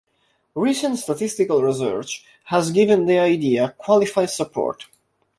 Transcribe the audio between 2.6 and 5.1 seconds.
given the idea qualified support.